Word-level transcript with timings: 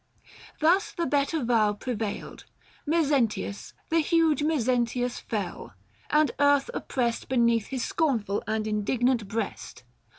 Thus 0.59 0.91
The 0.93 1.05
better 1.05 1.43
vow 1.43 1.73
prevailed: 1.73 2.45
Mezentius, 2.87 3.73
The 3.89 3.99
huge 3.99 4.41
Mezentius, 4.41 5.19
fell; 5.19 5.75
and 6.09 6.31
earth 6.39 6.71
oppressed 6.73 7.29
Beneath 7.29 7.67
his 7.67 7.85
scornful 7.85 8.41
and 8.47 8.65
indignant 8.65 9.27
breast. 9.27 9.83